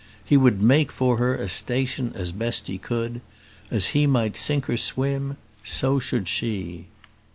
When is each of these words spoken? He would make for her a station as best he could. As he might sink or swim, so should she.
He 0.25 0.35
would 0.35 0.63
make 0.63 0.91
for 0.91 1.17
her 1.17 1.35
a 1.35 1.47
station 1.47 2.11
as 2.15 2.31
best 2.31 2.65
he 2.65 2.79
could. 2.79 3.21
As 3.69 3.89
he 3.93 4.07
might 4.07 4.35
sink 4.35 4.67
or 4.67 4.75
swim, 4.77 5.37
so 5.63 5.99
should 5.99 6.27
she. 6.27 6.87